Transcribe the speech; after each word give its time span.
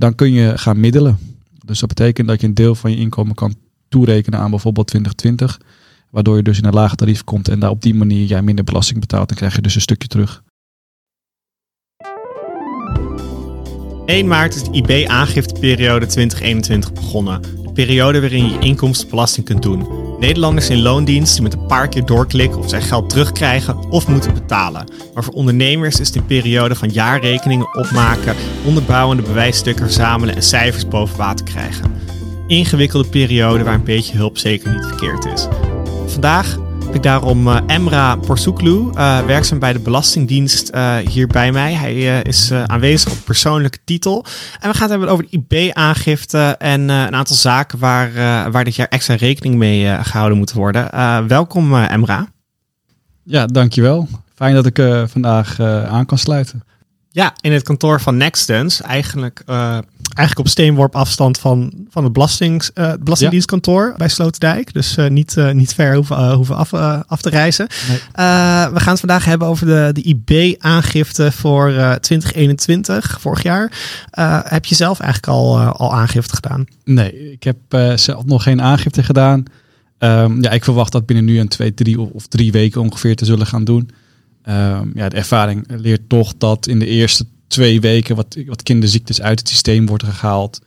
dan 0.00 0.14
kun 0.14 0.32
je 0.32 0.58
gaan 0.58 0.80
middelen. 0.80 1.18
Dus 1.64 1.80
dat 1.80 1.88
betekent 1.88 2.28
dat 2.28 2.40
je 2.40 2.46
een 2.46 2.54
deel 2.54 2.74
van 2.74 2.90
je 2.90 2.96
inkomen 2.96 3.34
kan 3.34 3.54
toerekenen 3.88 4.40
aan 4.40 4.50
bijvoorbeeld 4.50 4.86
2020. 4.86 5.60
Waardoor 6.10 6.36
je 6.36 6.42
dus 6.42 6.58
in 6.58 6.64
een 6.64 6.74
lager 6.74 6.96
tarief 6.96 7.24
komt 7.24 7.48
en 7.48 7.58
daar 7.58 7.70
op 7.70 7.82
die 7.82 7.94
manier 7.94 8.26
jij 8.26 8.42
minder 8.42 8.64
belasting 8.64 9.00
betaalt. 9.00 9.28
Dan 9.28 9.36
krijg 9.36 9.54
je 9.54 9.62
dus 9.62 9.74
een 9.74 9.80
stukje 9.80 10.08
terug. 10.08 10.42
1 14.06 14.26
maart 14.26 14.54
is 14.54 14.62
de 14.62 14.70
IB-aangifteperiode 14.72 16.06
2021 16.06 16.92
begonnen. 16.92 17.42
De 17.42 17.72
periode 17.72 18.20
waarin 18.20 18.50
je 18.50 18.58
inkomstenbelasting 18.58 19.46
kunt 19.46 19.62
doen. 19.62 20.05
Nederlanders 20.18 20.70
in 20.70 20.82
loondienst 20.82 21.32
die 21.32 21.42
met 21.42 21.52
een 21.52 21.66
paar 21.66 21.88
keer 21.88 22.04
doorklikken 22.04 22.58
of 22.58 22.68
zij 22.68 22.80
geld 22.82 23.10
terugkrijgen 23.10 23.90
of 23.90 24.08
moeten 24.08 24.34
betalen. 24.34 24.84
Maar 25.14 25.24
voor 25.24 25.34
ondernemers 25.34 26.00
is 26.00 26.06
het 26.06 26.16
een 26.16 26.26
periode 26.26 26.74
van 26.74 26.88
jaarrekeningen 26.88 27.76
opmaken, 27.76 28.34
onderbouwende 28.64 29.22
bewijsstukken 29.22 29.84
verzamelen 29.84 30.34
en 30.34 30.42
cijfers 30.42 30.88
boven 30.88 31.16
water 31.16 31.44
krijgen. 31.44 31.92
Ingewikkelde 32.46 33.08
periode 33.08 33.64
waar 33.64 33.74
een 33.74 33.84
beetje 33.84 34.16
hulp 34.16 34.38
zeker 34.38 34.70
niet 34.70 34.86
verkeerd 34.86 35.24
is. 35.24 35.48
Vandaag 36.06 36.56
ik 36.96 37.02
daarom 37.02 37.48
uh, 37.48 37.58
Emra 37.66 38.16
Porsuklu, 38.16 38.90
uh, 38.94 39.26
werkzaam 39.26 39.58
bij 39.58 39.72
de 39.72 39.78
Belastingdienst, 39.78 40.70
uh, 40.74 40.96
hier 40.96 41.26
bij 41.26 41.52
mij. 41.52 41.74
Hij 41.74 42.22
is 42.22 42.52
aanwezig 42.52 43.12
op 43.12 43.18
persoonlijke 43.24 43.78
titel. 43.84 44.24
En 44.60 44.70
we 44.70 44.76
gaan 44.76 44.82
het 44.82 44.90
hebben 44.90 45.08
over 45.08 45.26
de 45.30 45.44
IB-aangifte 45.46 46.38
en 46.58 46.88
een 46.88 47.14
aantal 47.14 47.36
zaken 47.36 47.78
waar, 47.78 48.12
waar 48.50 48.64
dit 48.64 48.74
jaar 48.74 48.88
extra 48.88 49.14
rekening 49.14 49.54
mee 49.54 50.04
gehouden 50.04 50.38
moet 50.38 50.52
worden. 50.52 50.88
welkom 51.28 51.74
Emra. 51.74 52.28
Ja, 53.22 53.46
dankjewel. 53.46 54.08
Fijn 54.34 54.54
dat 54.54 54.66
ik 54.66 55.08
vandaag 55.08 55.60
aan 55.60 56.06
kan 56.06 56.18
sluiten. 56.18 56.62
Ja, 57.10 57.34
in 57.40 57.52
het 57.52 57.62
kantoor 57.62 58.00
van 58.00 58.16
Nextens. 58.16 58.80
Eigenlijk, 58.80 59.42
uh, 59.46 59.78
eigenlijk 60.16 60.38
op 60.38 60.48
steenworp 60.48 60.96
afstand 60.96 61.38
van, 61.38 61.72
van 61.90 62.04
het 62.04 62.12
belastings, 62.12 62.70
uh, 62.74 62.92
Belastingdienstkantoor 63.00 63.94
bij 63.96 64.08
Sloterdijk. 64.08 64.72
Dus 64.72 64.96
uh, 64.96 65.08
niet, 65.08 65.36
niet 65.52 65.74
ver 65.74 65.94
hoeven, 65.94 66.32
hoeven 66.32 66.56
af, 66.56 66.72
af 67.06 67.20
te 67.20 67.28
reizen. 67.28 67.66
Nee. 67.88 67.98
we 68.72 68.80
gaan 68.80 68.90
het 68.90 69.00
vandaag 69.00 69.24
hebben 69.24 69.48
over 69.48 69.66
de, 69.66 69.90
de 69.92 70.02
IB-aangifte 70.02 71.32
voor 71.32 71.72
2021, 72.00 73.16
vorig 73.20 73.42
jaar. 73.42 73.72
heb 74.44 74.64
je 74.64 74.74
zelf 74.74 75.00
eigenlijk 75.00 75.32
al, 75.32 75.58
al 75.58 75.94
aangifte 75.94 76.34
gedaan? 76.34 76.66
Nee, 76.84 77.32
ik 77.32 77.42
heb 77.42 77.58
zelf 77.98 78.24
nog 78.24 78.42
geen 78.42 78.62
aangifte 78.62 79.02
gedaan. 79.02 79.44
Um, 79.98 80.42
ja, 80.42 80.50
ik 80.50 80.64
verwacht 80.64 80.92
dat 80.92 81.06
binnen 81.06 81.24
nu 81.24 81.38
een 81.38 81.48
twee, 81.48 81.74
drie 81.74 82.00
of 82.00 82.26
drie 82.26 82.52
weken 82.52 82.80
ongeveer 82.80 83.16
te 83.16 83.24
zullen 83.24 83.46
gaan 83.46 83.64
doen. 83.64 83.90
Um, 84.48 84.92
ja, 84.94 85.08
de 85.08 85.16
ervaring 85.16 85.64
leert 85.68 86.08
toch 86.08 86.34
dat 86.38 86.66
in 86.66 86.78
de 86.78 86.86
eerste 86.86 87.26
twee 87.46 87.80
weken 87.80 88.16
wat, 88.16 88.36
wat 88.46 88.62
kinderziektes 88.62 89.20
uit 89.20 89.38
het 89.38 89.48
systeem 89.48 89.86
worden 89.86 90.12
gehaald. 90.12 90.60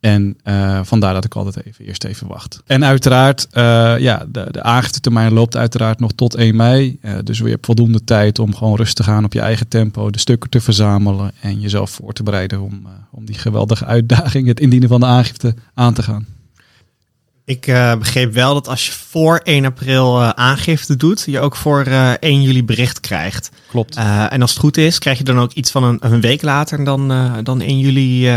En 0.00 0.36
uh, 0.44 0.80
vandaar 0.82 1.14
dat 1.14 1.24
ik 1.24 1.34
altijd 1.34 1.66
even 1.66 1.84
eerst 1.84 2.04
even 2.04 2.26
wacht. 2.26 2.62
En 2.66 2.84
uiteraard, 2.84 3.46
uh, 3.52 3.98
ja, 3.98 4.26
de, 4.28 4.48
de 4.50 4.62
aangiftetermijn 4.62 5.32
loopt 5.32 5.56
uiteraard 5.56 6.00
nog 6.00 6.12
tot 6.12 6.34
1 6.34 6.56
mei. 6.56 6.98
Uh, 7.02 7.12
dus 7.24 7.38
hebben 7.38 7.58
voldoende 7.60 8.04
tijd 8.04 8.38
om 8.38 8.54
gewoon 8.54 8.76
rustig 8.76 8.94
te 8.94 9.10
gaan 9.10 9.24
op 9.24 9.32
je 9.32 9.40
eigen 9.40 9.68
tempo, 9.68 10.10
de 10.10 10.18
stukken 10.18 10.50
te 10.50 10.60
verzamelen 10.60 11.32
en 11.40 11.60
jezelf 11.60 11.90
voor 11.90 12.12
te 12.12 12.22
bereiden 12.22 12.60
om, 12.60 12.86
om 13.10 13.24
die 13.24 13.38
geweldige 13.38 13.84
uitdaging, 13.84 14.46
het 14.46 14.60
indienen 14.60 14.88
van 14.88 15.00
de 15.00 15.06
aangifte, 15.06 15.54
aan 15.74 15.94
te 15.94 16.02
gaan. 16.02 16.26
Ik 17.48 17.66
uh, 17.66 17.96
begreep 17.96 18.32
wel 18.32 18.54
dat 18.54 18.68
als 18.68 18.86
je 18.86 18.92
voor 18.92 19.38
1 19.38 19.64
april 19.64 20.20
uh, 20.20 20.28
aangifte 20.28 20.96
doet, 20.96 21.24
je 21.26 21.40
ook 21.40 21.56
voor 21.56 21.86
uh, 21.86 22.10
1 22.10 22.42
juli 22.42 22.64
bericht 22.64 23.00
krijgt. 23.00 23.50
Klopt. 23.68 23.96
en 23.96 24.40
als 24.40 24.50
het 24.50 24.60
goed 24.60 24.76
is, 24.76 24.98
krijg 24.98 25.18
je 25.18 25.24
dan 25.24 25.38
ook 25.38 25.52
iets 25.52 25.70
van 25.70 25.84
een, 25.84 25.98
een 26.00 26.20
week 26.20 26.42
later 26.42 26.84
dan, 26.84 27.08
dan 27.44 27.60
1 27.60 27.78
juli 27.78 28.32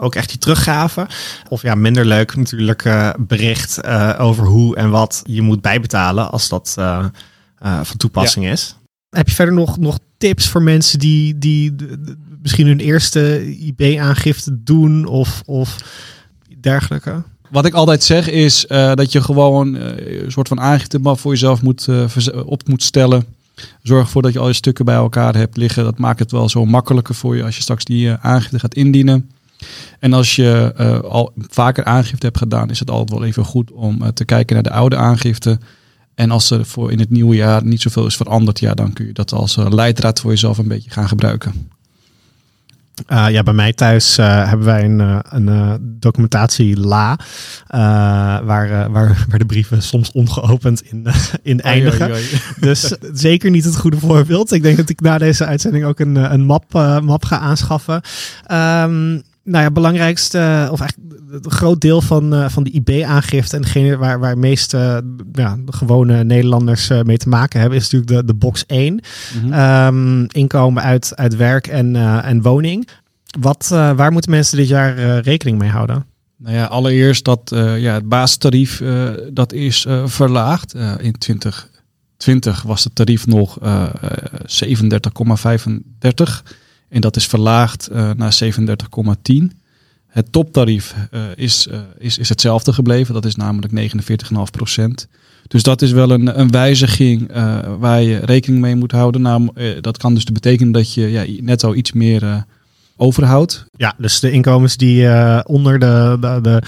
ook 0.00 0.14
echt 0.14 0.28
die 0.28 0.38
teruggave. 0.38 1.06
Of 1.48 1.62
ja, 1.62 1.74
minder 1.74 2.04
leuk 2.04 2.36
natuurlijk 2.36 3.14
bericht 3.18 3.86
over 4.18 4.44
hoe 4.44 4.76
en 4.76 4.90
wat 4.90 5.22
je 5.26 5.42
moet 5.42 5.60
bijbetalen 5.60 6.30
als 6.30 6.48
dat 6.48 6.74
van 7.82 7.96
toepassing 7.96 8.44
ja. 8.44 8.52
is. 8.52 8.76
Heb 9.10 9.28
je 9.28 9.34
verder 9.34 9.54
nog, 9.54 9.78
nog 9.78 9.98
tips 10.18 10.48
voor 10.48 10.62
mensen 10.62 10.98
die, 10.98 11.38
die 11.38 11.74
misschien 12.42 12.66
hun 12.66 12.80
eerste 12.80 13.54
IB-aangifte 13.58 14.62
doen 14.62 15.06
of, 15.06 15.42
of 15.44 15.76
dergelijke? 16.60 17.22
Wat 17.54 17.66
ik 17.66 17.74
altijd 17.74 18.02
zeg 18.02 18.30
is 18.30 18.66
uh, 18.68 18.94
dat 18.94 19.12
je 19.12 19.22
gewoon 19.22 19.74
uh, 19.74 19.82
een 20.22 20.32
soort 20.32 20.48
van 20.48 20.60
aangifte 20.60 20.98
voor 21.02 21.32
jezelf 21.32 21.62
moet, 21.62 21.86
uh, 21.86 22.04
op 22.44 22.68
moet 22.68 22.82
stellen. 22.82 23.24
Zorg 23.82 24.04
ervoor 24.04 24.22
dat 24.22 24.32
je 24.32 24.38
al 24.38 24.46
je 24.46 24.52
stukken 24.52 24.84
bij 24.84 24.94
elkaar 24.94 25.36
hebt 25.36 25.56
liggen. 25.56 25.84
Dat 25.84 25.98
maakt 25.98 26.18
het 26.18 26.30
wel 26.30 26.48
zo 26.48 26.64
makkelijker 26.64 27.14
voor 27.14 27.36
je 27.36 27.44
als 27.44 27.56
je 27.56 27.62
straks 27.62 27.84
die 27.84 28.10
aangifte 28.10 28.58
gaat 28.58 28.74
indienen. 28.74 29.30
En 29.98 30.12
als 30.12 30.36
je 30.36 30.74
al 31.08 31.32
vaker 31.36 31.84
aangifte 31.84 32.26
hebt 32.26 32.38
gedaan, 32.38 32.70
is 32.70 32.78
het 32.78 32.90
altijd 32.90 33.18
wel 33.18 33.28
even 33.28 33.44
goed 33.44 33.70
om 33.70 34.12
te 34.14 34.24
kijken 34.24 34.54
naar 34.54 34.62
de 34.62 34.70
oude 34.70 34.96
aangifte. 34.96 35.58
En 36.14 36.30
als 36.30 36.50
er 36.50 36.66
voor 36.66 36.92
in 36.92 36.98
het 36.98 37.10
nieuwe 37.10 37.34
jaar 37.34 37.64
niet 37.64 37.80
zoveel 37.80 38.06
is 38.06 38.16
veranderd, 38.16 38.60
ja, 38.60 38.74
dan 38.74 38.92
kun 38.92 39.06
je 39.06 39.12
dat 39.12 39.32
als 39.32 39.56
leidraad 39.56 40.20
voor 40.20 40.30
jezelf 40.30 40.58
een 40.58 40.68
beetje 40.68 40.90
gaan 40.90 41.08
gebruiken. 41.08 41.68
Uh, 43.12 43.30
ja, 43.30 43.42
bij 43.42 43.54
mij 43.54 43.72
thuis 43.72 44.18
uh, 44.18 44.48
hebben 44.48 44.66
wij 44.66 44.84
een, 44.84 44.98
uh, 44.98 45.18
een 45.22 45.78
documentatie 46.00 46.80
la, 46.80 47.18
waar, 48.44 48.90
waar, 48.90 48.90
waar 49.28 49.38
de 49.38 49.46
brieven 49.46 49.82
soms 49.82 50.12
ongeopend 50.12 50.82
in, 50.82 51.06
in 51.42 51.60
eindigen. 51.60 52.10
Oei, 52.10 52.12
oei, 52.12 52.28
oei. 52.30 52.40
Dus 52.60 52.94
zeker 53.12 53.50
niet 53.50 53.64
het 53.64 53.76
goede 53.76 53.98
voorbeeld. 53.98 54.52
Ik 54.52 54.62
denk 54.62 54.76
dat 54.76 54.88
ik 54.88 55.00
na 55.00 55.18
deze 55.18 55.44
uitzending 55.44 55.84
ook 55.84 55.98
een, 55.98 56.32
een 56.32 56.44
map, 56.44 56.72
map 57.02 57.24
ga 57.24 57.38
aanschaffen. 57.38 58.00
Um, 58.52 59.22
nou 59.44 59.64
ja, 59.64 59.70
belangrijkste, 59.70 60.68
of 60.70 60.80
eigenlijk 60.80 61.22
een 61.30 61.50
groot 61.50 61.80
deel 61.80 62.00
van, 62.00 62.34
uh, 62.34 62.48
van 62.48 62.62
de 62.62 62.70
IB-aangifte 62.70 63.56
en 63.56 63.62
degene 63.62 63.96
waar, 63.96 64.18
waar 64.18 64.38
meeste 64.38 65.02
uh, 65.04 65.22
ja, 65.32 65.58
gewone 65.66 66.24
Nederlanders 66.24 66.90
uh, 66.90 67.02
mee 67.02 67.16
te 67.16 67.28
maken 67.28 67.60
hebben, 67.60 67.78
is 67.78 67.90
natuurlijk 67.90 68.12
de, 68.12 68.24
de 68.32 68.38
box 68.38 68.66
1. 68.66 68.92
Mm 68.92 69.00
-hmm. 69.52 69.52
um, 69.86 70.26
inkomen 70.30 70.82
uit, 70.82 71.12
uit 71.16 71.36
werk 71.36 71.66
en, 71.66 71.96
en 72.24 72.42
woning. 72.42 72.88
Wat, 73.40 73.68
waar 73.68 74.12
moeten 74.12 74.30
mensen 74.30 74.56
dit 74.56 74.68
jaar 74.68 75.18
rekening 75.18 75.58
mee 75.58 75.70
houden? 75.70 76.06
Nou 76.36 76.56
ja, 76.56 76.64
allereerst 76.64 77.24
dat 77.24 77.40
ja, 77.76 77.94
het 77.94 78.08
basistarief 78.08 78.82
dat 79.32 79.52
is 79.52 79.86
verlaagd. 80.04 80.74
in 80.98 81.18
2020 81.18 82.62
was 82.62 82.84
het 82.84 82.94
tarief 82.94 83.26
nog 83.26 83.58
37,35. 83.60 83.64
En 86.88 87.00
dat 87.00 87.16
is 87.16 87.26
verlaagd 87.26 87.88
uh, 87.92 88.10
naar 88.16 88.38
37,10. 88.42 89.34
Het 90.06 90.32
toptarief 90.32 90.94
uh, 91.10 91.22
is, 91.34 91.66
uh, 91.66 91.78
is, 91.98 92.18
is 92.18 92.28
hetzelfde 92.28 92.72
gebleven. 92.72 93.14
Dat 93.14 93.24
is 93.24 93.36
namelijk 93.36 93.94
49,5 93.94 94.38
procent. 94.50 95.08
Dus 95.48 95.62
dat 95.62 95.82
is 95.82 95.92
wel 95.92 96.10
een, 96.10 96.40
een 96.40 96.50
wijziging 96.50 97.32
waar 97.78 98.02
je 98.02 98.18
rekening 98.18 98.60
mee 98.60 98.76
moet 98.76 98.92
houden. 98.92 99.22
Nou, 99.22 99.48
dat 99.80 99.96
kan 99.96 100.14
dus 100.14 100.24
betekenen 100.24 100.72
dat 100.72 100.94
je 100.94 101.10
ja, 101.10 101.24
net 101.40 101.60
zo 101.60 101.74
iets 101.74 101.92
meer 101.92 102.44
overhoudt. 102.96 103.64
Ja, 103.76 103.94
dus 103.98 104.20
de 104.20 104.30
inkomens 104.30 104.76
die 104.76 105.08
onder 105.44 105.78
de, 105.78 106.16
de, 106.20 106.38
de 106.42 106.62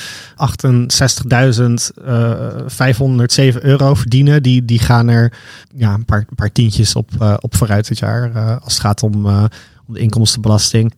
68.507 3.57 3.63
euro 3.63 3.95
verdienen, 3.95 4.43
die, 4.43 4.65
die 4.65 4.79
gaan 4.79 5.09
er 5.09 5.33
ja, 5.77 5.95
een 5.95 6.05
paar, 6.05 6.27
paar 6.35 6.53
tientjes 6.53 6.95
op, 6.95 7.39
op 7.41 7.57
vooruit 7.57 7.89
dit 7.89 7.99
jaar. 7.99 8.59
Als 8.61 8.73
het 8.73 8.83
gaat 8.83 9.03
om 9.03 9.49
de 9.87 9.99
inkomstenbelasting. 9.99 10.93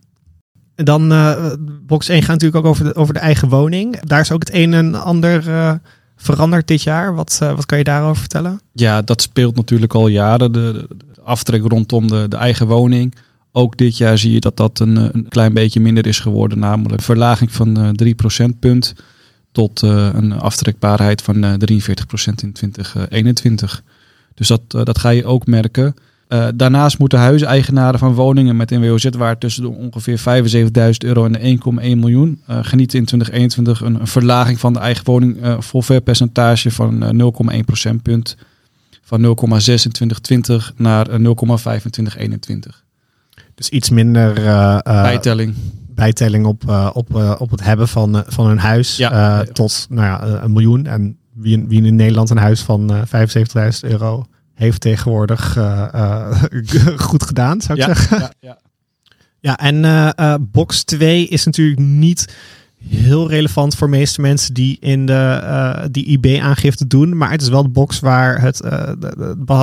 En 0.79 0.85
dan 0.85 1.13
uh, 1.13 1.53
box 1.87 2.09
1 2.09 2.23
gaat 2.23 2.29
natuurlijk 2.31 2.65
ook 2.65 2.71
over 2.71 2.85
de, 2.85 2.95
over 2.95 3.15
de 3.15 3.21
eigen 3.21 3.49
woning. 3.49 4.01
Daar 4.01 4.21
is 4.21 4.33
ook 4.33 4.41
het 4.41 4.55
een 4.55 4.75
en 4.75 4.95
ander 5.03 5.49
uh, 5.49 5.73
veranderd 6.17 6.67
dit 6.67 6.83
jaar. 6.83 7.15
Wat, 7.15 7.39
uh, 7.43 7.55
wat 7.55 7.67
kan 7.67 7.79
je 7.79 7.85
daarover 7.85 8.21
vertellen? 8.21 8.61
Ja, 8.73 9.03
dat 9.03 9.23
speelt 9.23 9.57
natuurlijk 9.57 9.95
al 9.95 10.09
jaren. 10.09 10.53
De, 10.53 10.89
aftrek 11.25 11.63
rondom 11.67 12.09
de, 12.09 12.27
de 12.29 12.37
eigen 12.37 12.67
woning. 12.67 13.15
Ook 13.53 13.77
dit 13.77 13.97
jaar 13.97 14.19
zie 14.19 14.33
je 14.33 14.41
dat 14.41 14.57
dat 14.57 14.79
een, 14.79 14.97
een 14.97 15.29
klein 15.29 15.53
beetje 15.53 15.81
minder 15.81 16.07
is 16.07 16.21
geworden. 16.21 16.59
Namelijk 16.59 17.03
verlaging 17.03 17.53
van 17.53 17.93
3 17.97 18.15
procentpunt 18.15 18.95
tot 19.53 19.81
een 19.83 20.33
aftrekbaarheid 20.33 21.23
van 21.23 21.59
43 21.59 22.07
procent 22.07 22.43
in 22.43 22.53
2021. 22.53 23.83
Dus 24.35 24.49
dat, 24.49 24.71
dat 24.71 24.99
ga 24.99 25.09
je 25.09 25.25
ook 25.25 25.47
merken. 25.47 25.95
Uh, 26.29 26.49
daarnaast 26.55 26.99
moeten 26.99 27.19
huiseigenaren 27.19 27.99
van 27.99 28.15
woningen 28.15 28.57
met 28.57 28.71
een 28.71 28.89
WOZ-waarde 28.89 29.39
tussen 29.39 29.63
de 29.63 29.69
ongeveer 29.69 30.19
75.000 30.19 30.93
euro 30.99 31.25
en 31.25 31.33
de 31.33 31.59
1,1 31.65 31.99
miljoen 31.99 32.43
uh, 32.51 32.59
genieten 32.63 32.99
in 32.99 33.05
2021 33.05 33.81
een, 33.81 34.01
een, 34.01 34.07
verlaging 34.07 34.61
van 34.61 34.73
de 34.73 34.79
eigen 34.79 35.05
woning 35.05 35.45
uh, 35.45 35.61
forfaitpercentage 35.61 36.71
van 36.71 37.23
0,1 37.53 37.59
procentpunt 37.65 38.37
van 39.03 39.23
0,6 39.23 39.29
in 39.29 39.93
2020 39.93 40.73
naar 40.77 41.09
0,5 41.09 41.15
in 41.15 41.91
2021. 41.91 42.85
Dus 43.55 43.69
iets 43.69 43.91
minder 43.91 44.35
bijtelling. 44.85 45.55
Bijtelling 45.95 46.47
op, 46.47 46.91
op, 46.93 47.37
op 47.39 47.51
het 47.51 47.65
hebben 47.65 47.89
van, 47.89 48.23
van 48.27 48.47
een 48.47 48.59
huis 48.59 48.97
ja. 48.97 49.45
tot 49.45 49.87
nou 49.91 50.07
ja, 50.07 50.43
een 50.43 50.53
miljoen. 50.53 50.87
En 50.87 51.17
wie, 51.33 51.65
wie 51.69 51.83
in 51.83 51.97
Nederland 51.97 52.31
een 52.31 52.37
huis 52.37 52.61
van 52.61 53.07
75.000 53.07 53.81
euro 53.81 54.27
heeft 54.59 54.81
tegenwoordig 54.81 55.57
uh, 55.57 55.89
uh, 55.95 56.43
goed 57.09 57.23
gedaan, 57.23 57.61
zou 57.61 57.79
ik 57.79 57.87
ja, 57.87 57.95
zeggen. 57.95 58.19
Ja, 58.19 58.33
ja. 58.41 58.59
Ja, 59.41 59.59
en 59.59 59.85
uh, 59.85 60.35
box 60.41 60.85
2 60.85 61.27
is 61.27 61.45
natuurlijk 61.45 61.81
niet 61.81 62.35
heel 62.89 63.29
relevant 63.29 63.75
voor 63.75 63.91
de 63.91 63.97
meeste 63.97 64.21
mensen 64.21 64.55
die 64.55 64.77
in 64.81 65.07
de 65.07 65.41
uh, 65.43 65.85
die 65.91 66.05
IB-aangifte 66.05 66.87
doen. 66.87 67.17
Maar 67.17 67.31
het 67.31 67.43
is 67.43 67.49
wel 67.49 67.63
de 67.63 67.69
box 67.69 68.01
waar 68.01 68.41
het 68.41 68.63
uh, 68.65 68.93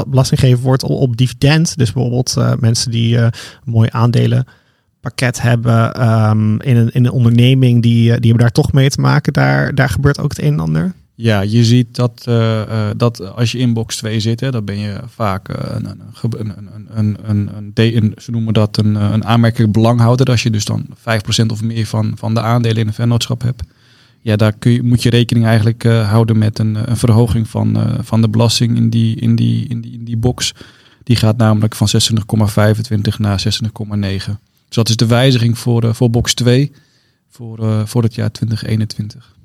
belasting 0.08 0.40
gegeven 0.40 0.64
wordt 0.64 0.84
op, 0.84 1.00
op 1.00 1.18
dividend. 1.18 1.78
Dus 1.78 1.94
bijvoorbeeld 1.94 2.36
uh, 2.38 2.54
mensen 2.60 2.92
die 2.92 3.18
een 3.18 3.32
mooi 3.64 3.90
aandelenpakket 3.92 5.42
hebben 5.42 6.10
um, 6.10 6.62
in, 6.62 6.78
een, 6.78 6.92
in 6.92 7.06
een 7.06 7.12
onderneming, 7.12 7.82
die, 7.82 8.04
die 8.04 8.12
hebben 8.12 8.38
daar 8.38 8.52
toch 8.52 8.72
mee 8.72 8.90
te 8.90 9.02
maken. 9.02 9.34
Daar, 9.34 9.76
daar 9.76 9.90
gebeurt 9.90 10.20
ook 10.20 10.30
het 10.30 10.42
een 10.42 10.54
en 10.54 10.60
ander. 10.60 10.94
Ja, 11.18 11.42
je 11.42 11.64
ziet 11.64 11.96
dat, 11.96 12.26
uh, 12.30 12.36
uh, 12.36 12.90
dat 12.98 13.36
als 13.36 13.52
je 13.52 13.58
in 13.58 13.74
box 13.74 13.96
2 13.96 14.20
zit, 14.20 14.40
hè, 14.40 14.52
dan 14.52 14.66
ben 14.66 14.78
je 14.78 15.00
vaak 15.08 15.48
een, 15.48 15.86
een, 15.86 16.02
een, 16.40 17.18
een, 17.24 17.30
een, 17.30 17.72
een, 17.74 18.14
ze 18.18 18.32
noemen 18.32 18.54
dat 18.54 18.78
een, 18.78 18.96
een 18.96 19.26
aanmerkelijk 19.26 19.72
belanghouder. 19.72 20.28
Als 20.28 20.44
je 20.44 20.50
dus 20.50 20.66
dan 20.66 20.86
5% 20.98 21.46
of 21.48 21.62
meer 21.62 21.86
van, 21.86 22.14
van 22.16 22.34
de 22.34 22.42
aandelen 22.42 22.78
in 22.78 22.88
een 22.88 22.94
vennootschap 22.94 23.42
hebt. 23.42 23.64
Ja, 24.22 24.36
daar 24.36 24.54
kun 24.54 24.72
je, 24.72 24.84
moet 24.84 25.04
je 25.04 25.10
rekening 25.10 25.46
eigenlijk 25.46 25.84
houden 25.84 26.38
met 26.38 26.60
een, 26.60 26.90
een 26.90 26.98
verhoging 26.98 27.50
van, 27.50 27.98
van 28.02 28.22
de 28.22 28.30
belasting 28.30 28.78
in 28.78 28.90
die, 28.90 29.16
in, 29.16 29.36
die, 29.36 29.68
in, 29.68 29.82
die, 29.82 29.94
in 29.94 30.04
die 30.04 30.18
box. 30.18 30.54
Die 31.04 31.16
gaat 31.16 31.38
namelijk 31.38 31.76
van 31.76 31.88
26,25 31.88 33.18
naar 33.18 33.44
26,9. 33.44 33.46
Dus 34.00 34.36
dat 34.70 34.90
is 34.90 34.96
de 34.96 35.08
wijziging 35.08 35.58
voor, 35.58 35.96
voor 35.96 36.10
box 36.10 36.34
2 36.34 36.72
voor, 37.30 37.88
voor 37.88 38.04
het 38.04 38.16
jaar 38.16 38.32
2021. 38.32 39.36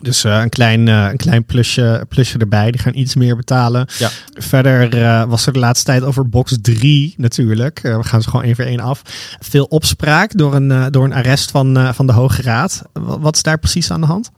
Dus 0.00 0.24
uh, 0.24 0.40
een, 0.40 0.48
klein, 0.48 0.86
uh, 0.86 1.06
een 1.10 1.16
klein 1.16 1.44
plusje, 1.44 2.06
plusje 2.08 2.38
erbij. 2.38 2.70
Die 2.70 2.80
gaan 2.80 2.96
iets 2.96 3.14
meer 3.14 3.36
betalen. 3.36 3.86
Ja. 3.98 4.10
Verder 4.32 4.94
uh, 4.98 5.24
was 5.24 5.46
er 5.46 5.52
de 5.52 5.58
laatste 5.58 5.84
tijd 5.84 6.02
over 6.02 6.28
box 6.28 6.56
3 6.62 7.14
natuurlijk. 7.16 7.80
we 7.80 8.02
gaan 8.02 8.22
ze 8.22 8.30
gewoon 8.30 8.44
één 8.44 8.56
voor 8.56 8.64
één 8.64 8.80
af. 8.80 9.02
Veel 9.40 9.64
opspraak 9.64 10.36
door 10.36 10.54
een, 10.54 10.92
door 10.92 11.04
een 11.04 11.12
arrest 11.12 11.50
van, 11.50 11.94
van 11.94 12.06
de 12.06 12.12
Hoge 12.12 12.42
Raad. 12.42 12.82
Wat 12.92 13.36
is 13.36 13.42
daar 13.42 13.58
precies 13.58 13.90
aan 13.90 14.00
de 14.00 14.06
hand? 14.06 14.30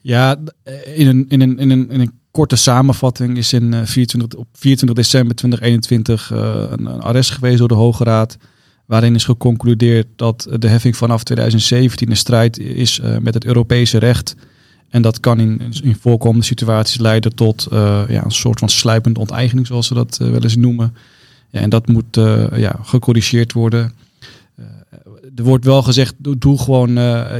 Ja, 0.00 0.36
in 0.94 1.06
een, 1.06 1.24
in 1.28 1.40
een, 1.40 1.58
in 1.58 1.70
een, 1.70 1.90
in 1.90 2.00
een 2.00 2.12
korte 2.30 2.56
samenvatting 2.56 3.36
is 3.36 3.52
in 3.52 3.86
24, 3.86 4.38
op 4.38 4.46
24 4.52 5.04
december 5.04 5.36
2021 5.36 6.30
een, 6.30 6.86
een 6.86 7.00
arrest 7.00 7.30
geweest 7.30 7.58
door 7.58 7.68
de 7.68 7.74
Hoge 7.74 8.04
Raad 8.04 8.36
waarin 8.86 9.14
is 9.14 9.24
geconcludeerd 9.24 10.06
dat 10.16 10.48
de 10.58 10.68
heffing 10.68 10.96
vanaf 10.96 11.22
2017 11.22 12.10
een 12.10 12.16
strijd 12.16 12.58
is 12.58 13.00
met 13.20 13.34
het 13.34 13.44
Europese 13.44 13.98
recht 13.98 14.34
en 14.92 15.02
dat 15.02 15.20
kan 15.20 15.40
in, 15.40 15.60
in 15.82 15.96
voorkomende 16.00 16.44
situaties 16.44 16.98
leiden 16.98 17.34
tot 17.34 17.68
uh, 17.72 18.02
ja, 18.08 18.24
een 18.24 18.30
soort 18.30 18.58
van 18.58 18.68
sluipende 18.68 19.20
onteigening, 19.20 19.66
zoals 19.66 19.86
ze 19.86 19.94
dat 19.94 20.18
uh, 20.22 20.30
wel 20.30 20.42
eens 20.42 20.56
noemen. 20.56 20.94
Ja, 21.50 21.60
en 21.60 21.70
dat 21.70 21.88
moet 21.88 22.16
uh, 22.16 22.46
ja, 22.56 22.78
gecorrigeerd 22.82 23.52
worden. 23.52 23.92
er 25.36 25.44
wordt 25.44 25.64
wel 25.64 25.82
gezegd, 25.82 26.14
doe, 26.18 26.38
doe 26.38 26.58
gewoon, 26.58 26.90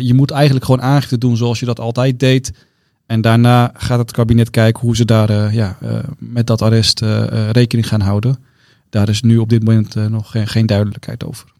je 0.04 0.14
moet 0.14 0.30
eigenlijk 0.30 0.64
gewoon 0.64 0.82
aangifte 0.82 1.18
doen 1.18 1.36
zoals 1.36 1.60
je 1.60 1.66
dat 1.66 1.80
altijd 1.80 2.20
deed. 2.20 2.52
En 3.06 3.20
daarna 3.20 3.70
gaat 3.74 3.98
het 3.98 4.12
kabinet 4.12 4.50
kijken 4.50 4.80
hoe 4.80 4.96
ze 4.96 5.04
daar 5.04 5.54
ja, 5.54 5.78
met 6.18 6.46
dat 6.46 6.62
arrest 6.62 7.00
rekening 7.50 7.88
gaan 7.88 8.00
houden. 8.00 8.36
Daar 8.90 9.08
is 9.08 9.22
nu 9.22 9.38
op 9.38 9.48
dit 9.48 9.64
moment 9.64 9.94
nog 9.94 10.30
geen, 10.30 10.46
geen 10.46 10.66
duidelijkheid 10.66 11.24
over. 11.24 11.52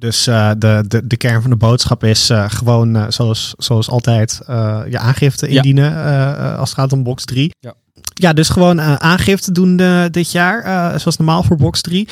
Dus 0.00 0.28
uh, 0.28 0.50
de, 0.58 0.84
de, 0.88 1.06
de 1.06 1.16
kern 1.16 1.40
van 1.40 1.50
de 1.50 1.56
boodschap 1.56 2.04
is 2.04 2.30
uh, 2.30 2.44
gewoon 2.48 2.96
uh, 2.96 3.04
zoals, 3.08 3.54
zoals 3.58 3.90
altijd 3.90 4.40
je 4.88 4.98
aangifte 4.98 5.48
indienen 5.48 5.92
ja. 5.92 6.54
als 6.54 6.70
het 6.70 6.78
gaat 6.78 6.92
om 6.92 7.02
box 7.02 7.24
3. 7.24 7.54
Ja. 7.60 7.74
Ja, 8.14 8.32
dus 8.32 8.48
gewoon 8.48 8.80
aangifte 8.80 9.52
doen 9.52 9.76
dit 10.10 10.32
jaar, 10.32 11.00
zoals 11.00 11.16
normaal 11.16 11.42
voor 11.42 11.56
box 11.56 11.80
3. 11.80 12.08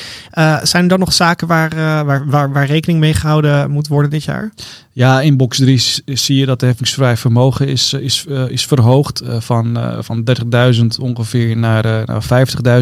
zijn 0.63 0.83
er 0.83 0.87
dan 0.87 0.99
nog 0.99 1.13
zaken 1.13 1.47
waar, 1.47 1.75
waar, 2.05 2.25
waar, 2.29 2.51
waar, 2.51 2.65
rekening 2.65 2.99
mee 2.99 3.13
gehouden 3.13 3.71
moet 3.71 3.87
worden 3.87 4.11
dit 4.11 4.23
jaar? 4.23 4.51
Ja, 4.91 5.21
in 5.21 5.37
box 5.37 5.57
3 5.57 5.81
zie 6.05 6.35
je 6.35 6.45
dat 6.45 6.59
de 6.59 6.65
heffingsvrij 6.65 7.17
vermogen 7.17 7.67
is, 7.67 7.93
is, 7.93 8.25
is 8.47 8.65
verhoogd 8.65 9.21
van, 9.25 9.95
van 9.99 10.27
30.000 10.75 10.85
ongeveer 11.01 11.57
naar, 11.57 12.03
naar 12.05 12.23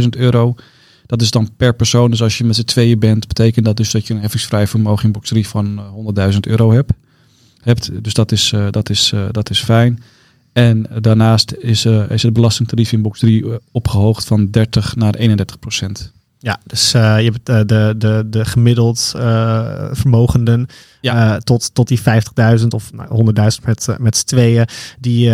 50.000 0.02 0.08
euro. 0.10 0.56
Dat 1.08 1.22
is 1.22 1.32
dan 1.32 1.50
per 1.58 1.76
persoon. 1.76 2.12
Dus 2.12 2.22
als 2.22 2.38
je 2.38 2.44
met 2.44 2.56
z'n 2.56 2.64
tweeën 2.64 3.00
bent, 3.00 3.28
betekent 3.28 3.66
dat 3.66 3.78
dus 3.78 3.92
dat 3.92 4.08
je 4.08 4.14
een 4.14 4.22
heffingsvrij 4.22 4.68
vermogen 4.68 5.06
in 5.06 5.12
box 5.12 5.30
3 5.30 5.48
van 5.48 5.82
100.000 6.16 6.16
eh, 6.16 6.32
euro 6.42 6.72
hebt. 6.72 6.92
hebt. 7.62 8.04
Dus 8.04 8.14
dat 8.14 8.32
is, 8.32 8.52
uh, 8.52 8.68
dat, 8.72 8.90
is, 8.90 9.12
uh, 9.12 9.26
dat 9.32 9.50
is 9.50 9.64
fijn. 9.64 10.04
En 10.54 10.86
daarnaast 11.00 11.52
is, 11.52 11.86
is 11.86 12.24
het 12.24 12.34
belastingtarief 12.34 12.92
in 12.92 13.02
box 13.02 13.20
3 13.20 13.46
opgehoogd 13.72 14.26
van 14.26 14.52
30 14.52 14.96
naar 14.96 15.16
31 15.16 15.60
procent. 15.60 16.14
Ja, 16.40 16.60
dus 16.66 16.96
uh, 16.96 17.22
je 17.22 17.32
hebt 17.32 17.50
uh, 17.50 17.58
de, 17.66 17.94
de, 17.98 18.24
de 18.30 18.46
gemiddeld 18.46 19.14
uh, 19.16 19.88
vermogenden 19.92 20.68
ja. 21.02 21.38
tot, 21.38 21.74
tot 21.74 21.88
die 21.88 22.00
50.000 22.00 22.68
of 22.68 22.94
nou, 22.94 23.34
100.000 23.36 23.66
met, 23.66 23.96
met 23.98 24.18
z'n 24.18 24.26
tweeën, 24.26 24.68
die, 25.00 25.32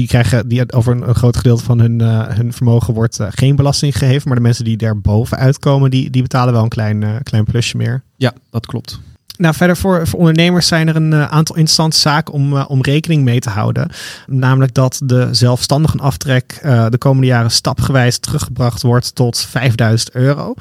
die 0.00 0.08
krijgen 0.08 0.48
die 0.48 0.72
over 0.72 0.92
een, 0.92 1.08
een 1.08 1.14
groot 1.14 1.36
gedeelte 1.36 1.64
van 1.64 1.80
hun, 1.80 2.02
uh, 2.02 2.28
hun 2.28 2.52
vermogen 2.52 2.94
wordt 2.94 3.20
uh, 3.20 3.26
geen 3.30 3.56
belasting 3.56 3.96
gegeven. 3.96 4.22
Maar 4.28 4.36
de 4.36 4.42
mensen 4.42 4.64
die 4.64 4.76
daar 4.76 5.00
bovenuit 5.00 5.58
komen, 5.58 5.90
die, 5.90 6.10
die 6.10 6.22
betalen 6.22 6.52
wel 6.52 6.62
een 6.62 6.68
klein, 6.68 7.02
uh, 7.02 7.14
klein 7.22 7.44
plusje 7.44 7.76
meer. 7.76 8.02
Ja, 8.16 8.32
dat 8.50 8.66
klopt. 8.66 9.00
Nou, 9.36 9.54
verder 9.54 9.76
voor, 9.76 10.06
voor 10.06 10.18
ondernemers 10.18 10.66
zijn 10.66 10.88
er 10.88 10.96
een 10.96 11.14
aantal 11.14 11.56
interessante 11.56 11.96
zaken 11.96 12.34
om, 12.34 12.56
om 12.56 12.82
rekening 12.82 13.24
mee 13.24 13.40
te 13.40 13.50
houden. 13.50 13.90
Namelijk 14.26 14.74
dat 14.74 15.00
de 15.04 15.28
zelfstandige 15.30 15.98
aftrek 15.98 16.58
de 16.62 16.98
komende 16.98 17.26
jaren 17.26 17.50
stapgewijs 17.50 18.18
teruggebracht 18.18 18.82
wordt 18.82 19.14
tot 19.14 19.38
5000 19.38 20.14
euro. 20.14 20.54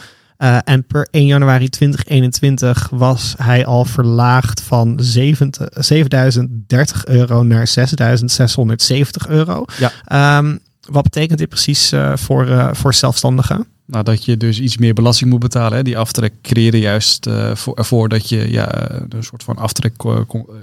Uh, 0.44 0.58
en 0.64 0.84
per 0.84 1.08
1 1.12 1.26
januari 1.26 1.70
2021 1.70 2.90
was 2.92 3.34
hij 3.38 3.66
al 3.66 3.86
verlaagd 3.86 4.62
van 4.62 4.98
7030 5.00 7.06
euro 7.06 7.44
naar 7.44 7.68
6670 7.68 9.28
euro. 9.28 9.66
Ja. 9.78 9.92
Um, 10.38 10.60
wat 10.90 11.04
betekent 11.04 11.40
dit 11.40 11.50
precies 11.50 11.94
uh, 11.94 12.16
voor, 12.16 12.48
uh, 12.48 12.70
voor 12.74 12.94
zelfstandigen? 12.94 13.66
Nou, 13.86 14.04
dat 14.04 14.26
je 14.26 14.38
dus 14.38 14.60
iets 14.60 14.78
meer 14.78 14.94
belasting 14.94 15.30
moet 15.30 15.40
betalen. 15.40 15.78
Hè. 15.78 15.84
Die 15.84 15.98
aftrek 15.98 16.34
creëren 16.42 16.80
juist 16.80 17.30
voor, 17.54 17.76
ervoor 17.76 18.10
dat 18.10 18.30
je 18.30 18.52
ja, 18.52 18.92
een 18.92 19.24
soort 19.24 19.44
van 19.44 19.58
aftrek 19.58 19.94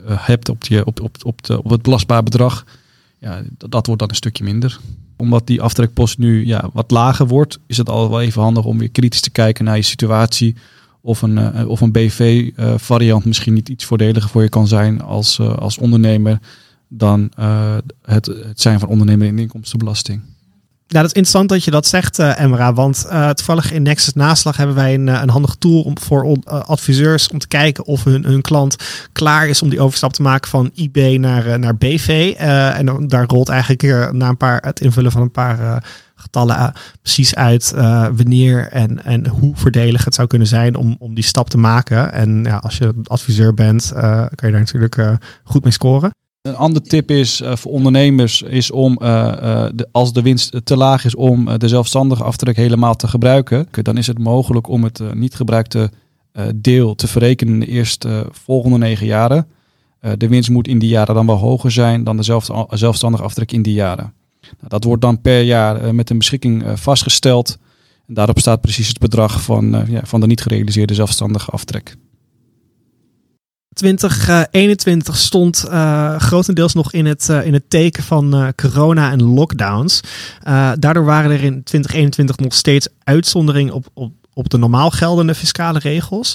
hebt 0.09 0.49
op, 0.49 0.65
je, 0.65 0.85
op, 0.85 1.01
op, 1.01 1.17
op, 1.23 1.43
de, 1.43 1.63
op 1.63 1.71
het 1.71 1.83
belastbaar 1.83 2.23
bedrag. 2.23 2.65
Ja, 3.19 3.43
dat, 3.59 3.87
wordt 3.87 4.01
dan 4.01 4.11
een 4.11 4.17
stukje 4.17 4.45
minder 4.45 4.81
omdat 5.17 5.47
die 5.47 5.63
aftrekpost 5.63 6.19
nu 6.19 6.47
ja, 6.47 6.71
wat 6.73 6.91
lager 6.91 7.27
wordt, 7.27 7.59
is 7.67 7.77
het 7.77 7.89
al 7.89 8.11
wel 8.11 8.21
even 8.21 8.43
handig 8.43 8.65
om 8.65 8.79
weer 8.79 8.91
kritisch 8.91 9.21
te 9.21 9.31
kijken 9.31 9.65
naar 9.65 9.77
je 9.77 9.83
situatie. 9.83 10.57
Of 11.01 11.23
een, 11.23 11.37
uh, 11.37 11.69
of 11.69 11.81
een 11.81 11.93
BV-variant 11.93 13.21
uh, 13.21 13.27
misschien 13.27 13.55
niet 13.55 13.69
iets 13.69 13.85
voordeliger 13.85 14.31
voor 14.31 14.43
je 14.43 14.49
kan 14.49 14.69
zijn 14.69 15.03
als, 15.03 15.39
uh, 15.39 15.57
als 15.57 15.79
ondernemer 15.79 16.39
dan 16.89 17.31
het, 18.03 18.27
het 18.27 18.61
zijn 18.61 18.79
van 18.79 18.89
ondernemer 18.89 19.27
in 19.27 19.39
inkomstenbelasting. 19.39 20.23
Ja, 20.89 21.01
dat 21.01 21.11
is 21.11 21.17
interessant 21.17 21.49
dat 21.49 21.65
je 21.65 21.71
dat 21.71 21.87
zegt, 21.87 22.19
uh, 22.19 22.41
Emra. 22.41 22.73
Want 22.73 23.07
uh, 23.07 23.31
toevallig 23.31 23.73
in 23.73 23.83
Nexus 23.83 24.13
Naslag 24.13 24.57
hebben 24.57 24.77
wij 24.77 24.95
een, 24.95 25.07
een 25.07 25.29
handige 25.29 25.59
tool 25.59 25.83
om, 25.83 25.99
voor 25.99 26.37
adviseurs 26.45 27.29
om 27.29 27.39
te 27.39 27.49
kijken 27.49 27.85
of 27.85 28.05
hun, 28.05 28.25
hun 28.25 28.41
klant 28.41 28.77
klaar 29.13 29.49
is 29.49 29.63
om 29.63 29.69
die 29.69 29.81
overstap 29.81 30.13
te 30.13 30.23
maken 30.23 30.51
van 30.51 30.71
IB 30.75 31.19
naar, 31.19 31.59
naar 31.59 31.77
BV. 31.77 32.35
en 32.37 33.09
daar 33.09 33.27
rolt 33.27 33.49
eigenlijk 33.49 34.13
na 34.13 34.29
een 34.29 34.37
paar, 34.37 34.63
het 34.65 34.81
invullen 34.81 35.13
van 35.13 35.21
een 35.23 35.31
paar 35.31 35.85
getallen 36.15 36.73
precies 37.03 37.35
uit 37.35 37.73
wanneer 38.17 38.69
en, 38.69 39.05
en 39.05 39.29
hoe 39.29 39.57
voordelig 39.57 40.05
het 40.05 40.15
zou 40.15 40.29
kunnen 40.29 40.49
zijn 40.49 40.77
om, 40.77 40.97
om 40.99 41.15
die 41.15 41.25
stap 41.25 41.51
te 41.51 41.59
maken. 41.59 42.13
En 42.13 42.45
ja, 42.45 42.57
als 42.57 42.79
je 42.79 42.95
adviseur 43.05 43.55
bent, 43.55 43.93
kan 43.95 44.49
je 44.49 44.51
daar 44.51 44.51
natuurlijk 44.51 44.99
goed 45.45 45.63
mee 45.63 45.73
scoren. 45.73 46.11
Een 46.47 46.57
ander 46.57 46.83
tip 46.83 47.11
is 47.11 47.41
uh, 47.41 47.57
voor 47.57 47.73
ondernemers 47.73 48.43
is 48.43 48.71
om, 48.71 48.99
uh, 49.03 49.67
de, 49.75 49.89
als 49.93 50.13
de 50.13 50.23
winst 50.23 50.61
te 50.65 50.77
laag 50.77 51.05
is, 51.05 51.15
om 51.15 51.59
de 51.59 51.69
zelfstandige 51.69 52.25
aftrek 52.25 52.57
helemaal 52.57 52.95
te 52.95 53.09
gebruiken. 53.09 53.67
Dan 53.71 53.97
is 53.97 54.07
het 54.07 54.19
mogelijk 54.19 54.69
om 54.69 54.85
het 54.85 55.01
niet 55.15 55.35
gebruikte 55.35 55.91
deel 56.55 56.95
te 56.95 57.07
verrekenen 57.07 57.55
in 57.55 57.61
de 57.61 57.67
eerste 57.67 58.27
volgende 58.31 58.79
negen 58.79 59.07
jaren. 59.07 59.47
de 60.17 60.29
winst 60.29 60.51
moet 60.51 60.69
in 60.69 60.79
die 60.79 60.89
jaren 60.89 61.15
dan 61.15 61.27
wel 61.27 61.37
hoger 61.37 61.71
zijn 61.71 62.05
dan 62.05 62.17
de 62.17 62.23
zelf, 62.23 62.49
zelfstandige 62.71 63.25
aftrek 63.25 63.53
in 63.53 63.63
die 63.63 63.75
jaren. 63.75 64.13
Nou, 64.41 64.69
dat 64.69 64.85
wordt 64.85 65.03
dan 65.03 65.21
per 65.21 65.41
jaar 65.41 65.95
met 65.95 66.11
een 66.11 66.19
beschikking 66.19 66.65
vastgesteld. 66.75 67.59
En 68.09 68.15
daarop 68.15 68.39
staat 68.39 68.61
precies 68.61 68.89
het 68.89 68.99
bedrag 68.99 69.43
van, 69.43 69.85
ja, 69.89 70.01
van 70.05 70.21
de 70.21 70.27
niet 70.27 70.43
gerealiseerde 70.43 70.95
zelfstandige 70.95 71.51
aftrek. 71.51 71.97
2021 73.77 75.17
stond 75.17 75.65
uh, 75.69 76.19
grotendeels 76.19 76.75
nog 76.75 76.93
in 76.93 77.07
het, 77.07 77.29
uh, 77.31 77.47
in 77.47 77.53
het 77.53 77.71
teken 77.71 78.03
van 78.03 78.53
corona 78.55 79.11
en 79.11 79.23
lockdowns. 79.23 80.01
daardoor 80.79 81.05
waren 81.05 81.31
er 81.31 81.43
in 81.43 81.63
2021 81.63 82.37
nog 82.37 82.55
steeds 82.55 82.89
uitzonderingen 83.05 83.75
op, 83.75 83.87
op, 83.95 84.13
op 84.33 84.49
de 84.49 84.59
normaal 84.59 84.91
geldende 84.91 85.35
fiscale 85.35 85.79
regels. 85.79 86.35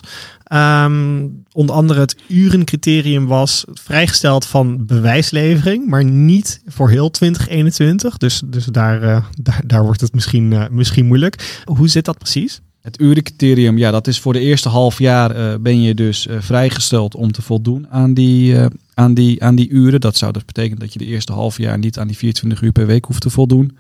Um, 0.54 1.44
onder 1.52 1.76
andere 1.76 2.00
het 2.00 2.16
urencriterium 2.28 3.28
was 3.28 3.64
vrijgesteld 3.74 4.46
van 4.46 4.86
bewijslevering, 4.86 5.88
maar 5.88 6.04
niet 6.04 6.62
voor 6.66 6.90
heel 6.90 7.10
2021. 7.10 8.18
Dus, 8.18 8.42
dus 8.46 8.66
daar, 8.66 9.00
daar, 9.42 9.62
daar 9.66 9.84
wordt 9.84 10.02
het 10.02 10.14
misschien, 10.14 10.68
misschien 10.72 11.06
moeilijk. 11.06 11.62
Hoe 11.66 11.88
zit 11.90 12.06
dat 12.06 12.18
precies? 12.18 12.62
Het 12.82 13.00
urencriterium, 13.00 13.78
ja, 13.78 13.92
dat 13.92 14.08
is 14.08 14.20
voor 14.20 14.34
de 14.34 14.40
eerste 14.40 14.70
half 14.70 15.00
jaar 15.00 15.36
uh, 15.36 15.54
ben 15.60 15.82
je 15.82 15.94
dus 15.94 16.28
uh, 16.28 16.38
vrijgesteld 16.40 17.16
om 17.16 17.32
te 17.32 17.42
voldoen 17.42 17.88
aan 17.90 18.14
die, 18.14 18.54
uh, 18.54 18.66
aan, 18.94 19.14
die, 19.14 19.44
aan 19.44 19.56
die 19.56 19.70
uren. 19.70 20.02
Dat 20.02 20.18
zou 20.18 20.32
dus 20.32 20.46
betekenen 20.46 20.80
dat 20.80 20.94
je 20.94 21.00
de 21.00 21.06
eerste 21.06 21.34
half 21.34 21.58
jaar 21.58 21.78
niet 21.78 22.00
aan 22.00 22.08
die 22.08 22.18
24 22.18 22.62
uur 22.62 22.72
per 22.72 22.86
week 22.86 23.06
hoeft 23.06 23.22
te 23.22 23.30
voldoen. 23.30 23.78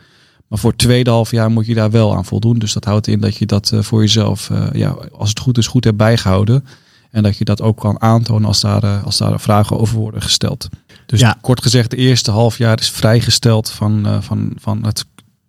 Maar 0.48 0.60
voor 0.60 0.70
het 0.70 0.80
tweede 0.80 1.10
half 1.10 1.32
jaar 1.32 1.52
moet 1.52 1.66
je 1.66 1.74
daar 1.74 1.92
wel 1.92 2.16
aan 2.16 2.26
voldoen. 2.26 2.60
Dus 2.60 2.74
dat 2.74 2.86
houdt 2.86 3.08
in 3.08 3.20
dat 3.20 3.36
je 3.36 3.46
dat 3.46 3.72
voor 3.76 4.02
jezelf, 4.02 4.50
ja, 4.74 4.90
als 5.12 5.30
het 5.30 5.40
goed 5.40 5.58
is, 5.58 5.68
goed 5.68 5.84
hebt 5.84 5.98
bijgehouden. 5.98 6.66
En 7.12 7.24
dat 7.24 7.38
je 7.38 7.46
dat 7.46 7.62
ook 7.62 7.78
kan 7.78 8.02
aantonen 8.02 8.48
als 8.48 8.62
daar, 8.62 9.02
als 9.04 9.18
daar 9.18 9.40
vragen 9.40 9.80
over 9.80 9.98
worden 9.98 10.22
gesteld. 10.22 10.70
Dus 11.06 11.20
ja. 11.20 11.38
kort 11.42 11.62
gezegd, 11.62 11.90
de 11.90 11.98
eerste 11.98 12.32
half 12.32 12.58
jaar 12.58 12.80
is 12.80 12.90
vrijgesteld 12.90 13.70
van, 13.70 14.24
van, 14.24 14.52
van 14.56 14.86
het 14.86 15.06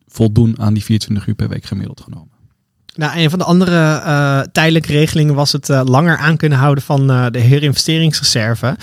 voldoen 0.06 0.60
aan 0.60 0.74
die 0.74 0.84
24 0.84 1.26
uur 1.26 1.34
per 1.34 1.48
week 1.48 1.64
gemiddeld 1.64 2.00
genomen. 2.00 2.31
Nou, 2.94 3.18
een 3.18 3.30
van 3.30 3.38
de 3.38 3.44
andere 3.44 3.76
uh, 3.76 4.40
tijdelijke 4.40 4.92
regelingen 4.92 5.34
was 5.34 5.52
het 5.52 5.68
uh, 5.68 5.82
langer 5.84 6.16
aan 6.16 6.36
kunnen 6.36 6.58
houden 6.58 6.84
van 6.84 7.10
uh, 7.10 7.26
de 7.30 7.38
herinvesteringsreserve. 7.38 8.76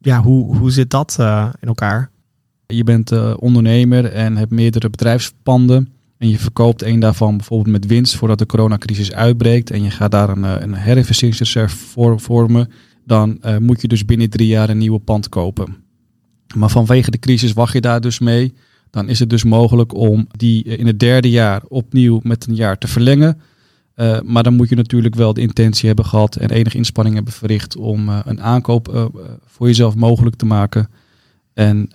ja, 0.00 0.20
hoe, 0.22 0.56
hoe 0.56 0.70
zit 0.70 0.90
dat 0.90 1.16
in 1.60 1.68
elkaar? 1.68 2.10
Je 2.66 2.84
bent 2.84 3.36
ondernemer 3.36 4.12
en 4.12 4.36
hebt 4.36 4.50
meerdere 4.50 4.90
bedrijfspanden. 4.90 5.92
En 6.18 6.28
je 6.28 6.38
verkoopt 6.38 6.82
een 6.82 7.00
daarvan 7.00 7.36
bijvoorbeeld 7.36 7.70
met 7.70 7.86
winst 7.86 8.16
voordat 8.16 8.38
de 8.38 8.46
coronacrisis 8.46 9.12
uitbreekt. 9.12 9.70
En 9.70 9.82
je 9.82 9.90
gaat 9.90 10.10
daar 10.10 10.28
een, 10.28 10.42
een 10.42 10.74
herinvesteringsreserve 10.74 11.76
voor 11.76 12.20
vormen. 12.20 12.70
Dan 13.04 13.40
moet 13.58 13.80
je 13.80 13.88
dus 13.88 14.04
binnen 14.04 14.30
drie 14.30 14.48
jaar 14.48 14.68
een 14.68 14.78
nieuwe 14.78 14.98
pand 14.98 15.28
kopen. 15.28 15.76
Maar 16.54 16.70
vanwege 16.70 17.10
de 17.10 17.18
crisis 17.18 17.52
wacht 17.52 17.72
je 17.72 17.80
daar 17.80 18.00
dus 18.00 18.18
mee 18.18 18.54
dan 18.90 19.08
is 19.08 19.18
het 19.18 19.30
dus 19.30 19.44
mogelijk 19.44 19.94
om 19.94 20.26
die 20.36 20.64
in 20.64 20.86
het 20.86 21.00
derde 21.00 21.30
jaar 21.30 21.62
opnieuw 21.68 22.20
met 22.22 22.46
een 22.46 22.54
jaar 22.54 22.78
te 22.78 22.88
verlengen. 22.88 23.40
Uh, 23.96 24.20
maar 24.20 24.42
dan 24.42 24.54
moet 24.54 24.68
je 24.68 24.76
natuurlijk 24.76 25.14
wel 25.14 25.34
de 25.34 25.40
intentie 25.40 25.86
hebben 25.86 26.04
gehad 26.04 26.36
en 26.36 26.50
enige 26.50 26.76
inspanning 26.76 27.14
hebben 27.14 27.32
verricht 27.32 27.76
om 27.76 28.08
uh, 28.08 28.18
een 28.24 28.42
aankoop 28.42 29.10
voor 29.46 29.66
jezelf 29.66 29.94
mogelijk 29.94 30.36
te 30.36 30.46
maken. 30.46 30.88
En 31.54 31.88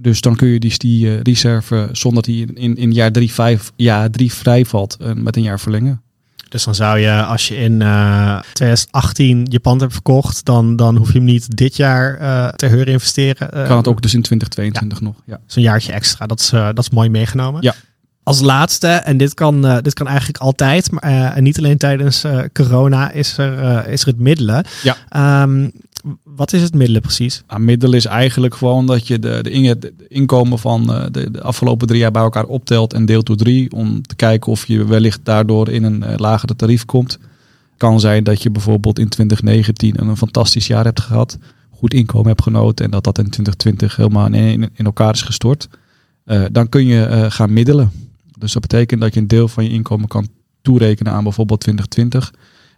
dus 0.00 0.20
dan 0.20 0.36
kun 0.36 0.48
je 0.48 0.60
die, 0.60 0.78
die 0.78 1.16
reserve 1.16 1.88
zonder 1.92 2.22
dat 2.22 2.34
die 2.34 2.54
in, 2.54 2.76
in 2.76 2.92
jaar 2.92 3.12
drie, 3.12 3.32
vijf, 3.32 3.72
jaar 3.76 4.10
drie 4.10 4.32
vrij 4.32 4.64
valt 4.64 4.96
met 5.14 5.36
een 5.36 5.42
jaar 5.42 5.60
verlengen. 5.60 6.03
Dus 6.54 6.64
dan 6.64 6.74
zou 6.74 6.98
je, 6.98 7.22
als 7.22 7.48
je 7.48 7.56
in 7.56 7.80
uh, 7.80 8.40
2018 8.52 9.46
je 9.50 9.60
pand 9.60 9.80
hebt 9.80 9.92
verkocht, 9.92 10.44
dan, 10.44 10.76
dan 10.76 10.96
hoef 10.96 11.12
je 11.12 11.18
hem 11.18 11.24
niet 11.24 11.56
dit 11.56 11.76
jaar 11.76 12.20
uh, 12.20 12.48
te 12.48 12.66
huur 12.66 12.88
investeren. 12.88 13.50
Uh, 13.54 13.66
kan 13.66 13.76
het 13.76 13.88
ook 13.88 14.02
dus 14.02 14.14
in 14.14 14.22
2022 14.22 15.00
nog. 15.00 15.14
Ja. 15.26 15.40
Zo'n 15.46 15.62
jaartje 15.62 15.92
extra, 15.92 16.26
dat 16.26 16.40
is, 16.40 16.48
dat 16.48 16.78
is 16.78 16.90
mooi 16.90 17.08
meegenomen. 17.08 17.62
Ja. 17.62 17.74
Als 18.22 18.40
laatste, 18.40 18.86
en 18.86 19.16
dit 19.16 19.34
kan, 19.34 19.80
dit 19.82 19.94
kan 19.94 20.06
eigenlijk 20.06 20.38
altijd, 20.38 20.90
maar 20.90 21.02
en 21.34 21.42
niet 21.42 21.58
alleen 21.58 21.78
tijdens 21.78 22.24
corona, 22.52 23.10
is 23.10 23.38
er, 23.38 23.86
is 23.88 24.00
er 24.00 24.06
het 24.06 24.18
middelen. 24.18 24.64
Ja. 24.82 25.42
Um, 25.42 25.72
wat 26.24 26.52
is 26.52 26.62
het 26.62 26.74
middelen 26.74 27.00
precies? 27.00 27.42
Nou, 27.48 27.60
middel 27.60 27.92
is 27.92 28.04
eigenlijk 28.04 28.54
gewoon 28.54 28.86
dat 28.86 29.06
je 29.06 29.18
de, 29.18 29.42
de, 29.42 29.92
inkomen 30.08 30.58
van 30.58 30.92
eh, 30.92 31.04
de, 31.10 31.30
de, 31.30 31.42
afgelopen 31.42 31.86
drie 31.86 32.00
jaar 32.00 32.10
bij 32.10 32.22
elkaar 32.22 32.44
optelt 32.44 32.92
en 32.92 33.06
deelt 33.06 33.26
door 33.26 33.36
drie. 33.36 33.72
Om 33.72 34.02
te 34.02 34.14
kijken 34.14 34.52
of 34.52 34.66
je 34.66 34.84
wellicht 34.84 35.20
daardoor 35.22 35.68
in 35.68 35.82
een 35.82 36.02
uh, 36.02 36.14
lagere 36.16 36.56
tarief 36.56 36.84
komt. 36.84 37.18
Kan 37.76 38.00
zijn 38.00 38.24
dat 38.24 38.42
je 38.42 38.50
bijvoorbeeld 38.50 38.98
in 38.98 39.08
2019 39.08 40.00
een, 40.00 40.16
fantastisch 40.16 40.66
jaar 40.66 40.84
hebt 40.84 41.00
gehad. 41.00 41.38
Goed 41.70 41.94
inkomen 41.94 42.28
hebt 42.28 42.42
genoten 42.42 42.84
en 42.84 42.90
dat 42.90 43.04
dat 43.04 43.18
in 43.18 43.30
2020 43.30 43.96
helemaal 43.96 44.26
in, 44.26 44.70
in, 44.74 44.84
elkaar 44.84 45.12
is 45.12 45.22
gestort. 45.22 45.68
Uh, 46.26 46.44
dan 46.52 46.68
kun 46.68 46.86
je 46.86 47.26
gaan 47.30 47.52
middelen. 47.52 47.90
Dus 48.38 48.52
dat 48.52 48.62
betekent 48.62 49.00
dat 49.00 49.14
je 49.14 49.20
een 49.20 49.28
deel 49.28 49.48
van 49.48 49.64
je 49.64 49.70
inkomen 49.70 50.08
kan 50.08 50.28
toerekenen 50.62 51.12
aan 51.12 51.22
bijvoorbeeld 51.22 51.60
2020 51.60 52.32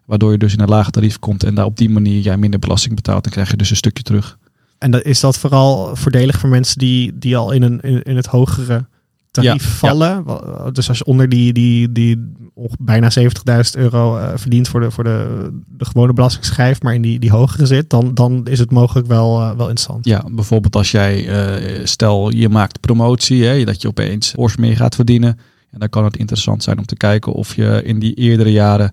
Waardoor 0.06 0.32
je 0.32 0.38
dus 0.38 0.52
in 0.52 0.60
een 0.60 0.68
lager 0.68 0.92
tarief 0.92 1.18
komt 1.18 1.44
en 1.44 1.54
daar 1.54 1.64
op 1.64 1.76
die 1.76 1.90
manier 1.90 2.20
jij 2.20 2.36
minder 2.36 2.60
belasting 2.60 2.94
betaalt. 2.94 3.22
Dan 3.22 3.32
krijg 3.32 3.50
je 3.50 3.56
dus 3.56 3.70
een 3.70 3.76
stukje 3.76 4.02
terug. 4.02 4.38
En 4.78 4.90
dat, 4.90 5.02
is 5.02 5.20
dat 5.20 5.38
vooral 5.38 5.96
voordelig 5.96 6.38
voor 6.38 6.48
mensen 6.48 6.78
die, 6.78 7.18
die 7.18 7.36
al 7.36 7.50
in, 7.50 7.62
een, 7.62 7.80
in, 7.80 8.02
in 8.02 8.16
het 8.16 8.26
hogere 8.26 8.86
tarief 9.30 9.78
vallen? 9.78 10.24
Dus 10.72 10.88
als 10.88 10.98
je 10.98 11.04
onder 11.04 11.28
die, 11.28 11.52
die, 11.52 11.92
die 11.92 12.32
bijna 12.78 13.10
70.000 13.18 13.24
euro 13.72 14.18
uh, 14.18 14.28
verdient 14.34 14.68
voor, 14.68 14.80
de, 14.80 14.90
voor 14.90 15.04
de, 15.04 15.48
de 15.66 15.84
gewone 15.84 16.12
belastingschijf, 16.12 16.82
maar 16.82 16.94
in 16.94 17.02
die, 17.02 17.18
die 17.18 17.30
hogere 17.30 17.66
zit, 17.66 17.90
dan, 17.90 18.14
dan 18.14 18.46
is 18.46 18.58
het 18.58 18.70
mogelijk 18.70 19.06
wel, 19.06 19.40
uh, 19.40 19.46
wel 19.46 19.68
interessant. 19.68 20.04
Ja, 20.04 20.24
bijvoorbeeld 20.30 20.76
als 20.76 20.90
jij, 20.90 21.26
uh, 21.26 21.86
stel 21.86 22.30
je 22.30 22.48
maakt 22.48 22.80
promotie, 22.80 23.44
hè, 23.44 23.64
dat 23.64 23.82
je 23.82 23.88
opeens 23.88 24.30
fors 24.30 24.56
meer 24.56 24.76
gaat 24.76 24.94
verdienen. 24.94 25.38
En 25.70 25.78
dan 25.78 25.88
kan 25.88 26.04
het 26.04 26.16
interessant 26.16 26.62
zijn 26.62 26.78
om 26.78 26.84
te 26.84 26.96
kijken 26.96 27.32
of 27.32 27.56
je 27.56 27.82
in 27.84 27.98
die 27.98 28.14
eerdere 28.14 28.52
jaren 28.52 28.92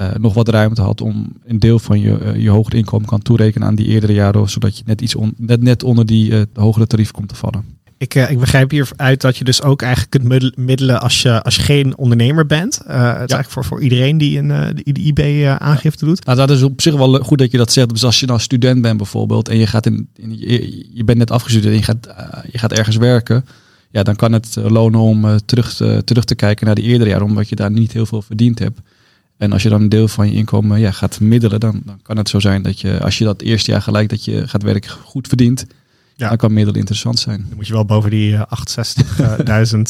uh, 0.00 0.08
nog 0.18 0.34
wat 0.34 0.48
ruimte 0.48 0.82
had 0.82 1.00
om 1.00 1.32
een 1.44 1.58
deel 1.58 1.78
van 1.78 2.00
je, 2.00 2.18
uh, 2.22 2.42
je 2.42 2.50
hogere 2.50 2.76
inkomen 2.76 3.08
kan 3.08 3.22
toerekenen 3.22 3.68
aan 3.68 3.74
die 3.74 3.86
eerdere 3.86 4.12
jaren, 4.12 4.50
zodat 4.50 4.78
je 4.78 4.82
net 4.86 5.00
iets 5.00 5.14
on, 5.14 5.34
net, 5.36 5.62
net 5.62 5.82
onder 5.82 6.06
die 6.06 6.30
uh, 6.30 6.42
hogere 6.54 6.86
tarief 6.86 7.10
komt 7.10 7.28
te 7.28 7.34
vallen. 7.34 7.64
Ik, 7.98 8.14
ik 8.14 8.38
begrijp 8.38 8.70
hieruit 8.70 9.20
dat 9.20 9.36
je 9.36 9.44
dus 9.44 9.62
ook 9.62 9.82
eigenlijk 9.82 10.10
kunt 10.10 10.56
middelen 10.56 11.00
als 11.00 11.22
je, 11.22 11.42
als 11.42 11.56
je 11.56 11.62
geen 11.62 11.96
ondernemer 11.96 12.46
bent. 12.46 12.74
het 12.74 12.86
is 12.86 12.92
eigenlijk 12.94 13.50
voor, 13.50 13.64
voor 13.64 13.82
iedereen 13.82 14.18
die 14.18 14.38
een 14.38 14.74
die, 14.74 14.92
die 14.92 15.14
IB-aangifte 15.14 16.04
doet. 16.04 16.24
Nou, 16.24 16.38
dat 16.38 16.50
is 16.50 16.62
op 16.62 16.80
zich 16.80 16.94
wel 16.94 17.18
goed 17.18 17.38
dat 17.38 17.50
je 17.50 17.56
dat 17.56 17.72
zegt. 17.72 17.88
Dus 17.90 18.04
als 18.04 18.20
je 18.20 18.26
nou 18.26 18.40
student 18.40 18.82
bent 18.82 18.96
bijvoorbeeld 18.96 19.48
en 19.48 19.58
je, 19.58 19.66
gaat 19.66 19.86
in, 19.86 20.08
in 20.16 20.38
je, 20.38 20.86
je, 20.92 21.04
bent 21.04 21.18
net 21.18 21.30
afgestudeerd 21.30 21.72
en 21.72 21.78
je 21.78 21.84
gaat, 21.84 22.08
je 22.52 22.58
gaat 22.58 22.72
ergens 22.72 22.96
werken. 22.96 23.44
Ja, 23.90 24.02
dan 24.02 24.16
kan 24.16 24.32
het 24.32 24.56
lonen 24.56 25.00
om 25.00 25.38
terug, 25.44 25.74
te, 25.74 26.02
terug 26.04 26.24
te 26.24 26.34
kijken 26.34 26.66
naar 26.66 26.74
die 26.74 26.84
eerdere 26.84 27.10
jaren, 27.10 27.26
omdat 27.26 27.48
je 27.48 27.56
daar 27.56 27.70
niet 27.70 27.92
heel 27.92 28.06
veel 28.06 28.22
verdiend 28.22 28.58
hebt. 28.58 28.80
En 29.36 29.52
als 29.52 29.62
je 29.62 29.68
dan 29.68 29.80
een 29.80 29.88
deel 29.88 30.08
van 30.08 30.30
je 30.30 30.36
inkomen 30.36 30.80
ja, 30.80 30.90
gaat 30.90 31.20
middelen, 31.20 31.60
dan, 31.60 31.82
dan 31.84 32.00
kan 32.02 32.16
het 32.16 32.28
zo 32.28 32.40
zijn 32.40 32.62
dat 32.62 32.80
je, 32.80 33.00
als 33.00 33.18
je 33.18 33.24
dat 33.24 33.42
eerste 33.42 33.70
jaar 33.70 33.82
gelijk 33.82 34.08
dat 34.08 34.24
je 34.24 34.48
gaat 34.48 34.62
werken 34.62 34.90
goed 34.90 35.28
verdient, 35.28 35.66
ja. 36.14 36.28
dan 36.28 36.36
kan 36.36 36.52
middelen 36.52 36.78
interessant 36.78 37.18
zijn. 37.18 37.44
Dan 37.48 37.56
moet 37.56 37.66
je 37.66 37.72
wel 37.72 37.84
boven 37.84 38.10
die 38.10 38.36
68.000 38.36 38.42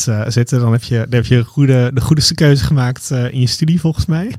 uh, 0.09 0.23
zitten. 0.29 0.61
Dan 0.61 0.73
heb 0.73 0.83
je, 0.83 0.97
dan 0.97 1.15
heb 1.21 1.26
je 1.26 1.45
goede, 1.45 1.91
de 1.95 2.00
goedste 2.00 2.35
keuze 2.35 2.65
gemaakt 2.65 3.11
uh, 3.12 3.33
in 3.33 3.41
je 3.41 3.47
studie 3.47 3.81
volgens 3.81 4.07
mij. 4.07 4.35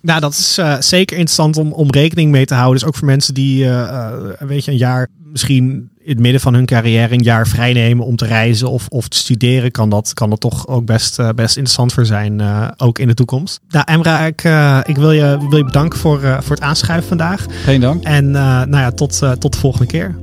Nou, 0.00 0.20
dat 0.20 0.32
is 0.32 0.58
uh, 0.58 0.80
zeker 0.80 1.16
interessant 1.16 1.56
om, 1.56 1.72
om 1.72 1.90
rekening 1.90 2.30
mee 2.30 2.44
te 2.44 2.54
houden. 2.54 2.78
Dus 2.78 2.88
ook 2.88 2.96
voor 2.96 3.06
mensen 3.06 3.34
die 3.34 3.64
een 3.66 4.46
beetje 4.46 4.70
een 4.70 4.76
jaar 4.76 5.08
misschien 5.32 5.90
in 6.04 6.10
het 6.10 6.18
midden 6.18 6.40
van 6.40 6.54
hun 6.54 6.66
carrière 6.66 7.14
een 7.14 7.22
jaar 7.22 7.46
vrijnemen 7.46 8.06
om 8.06 8.16
te 8.16 8.26
reizen 8.26 8.70
of, 8.70 8.86
of 8.88 9.08
te 9.08 9.16
studeren, 9.16 9.70
kan 9.70 9.90
dat, 9.90 10.12
kan 10.12 10.30
dat 10.30 10.40
toch 10.40 10.68
ook 10.68 10.84
best, 10.84 11.18
uh, 11.18 11.28
best 11.28 11.56
interessant 11.56 11.92
voor 11.92 12.06
zijn, 12.06 12.40
uh, 12.40 12.68
ook 12.76 12.98
in 12.98 13.08
de 13.08 13.14
toekomst. 13.14 13.60
Nou, 13.68 13.84
Emra, 13.88 14.26
ik, 14.26 14.44
uh, 14.44 14.80
ik 14.84 14.96
wil, 14.96 15.12
je, 15.12 15.46
wil 15.48 15.58
je 15.58 15.64
bedanken 15.64 15.98
voor, 15.98 16.20
voor 16.20 16.54
het 16.54 16.64
aanschuiven 16.64 17.08
vandaag. 17.08 17.46
Geen 17.64 17.80
dank. 17.80 18.04
En 18.04 18.30
nou 18.30 18.76
ja, 18.76 18.90
tot, 18.90 19.18
tot 19.38 19.52
de 19.52 19.58
volgende 19.58 19.86
keer. 19.86 20.14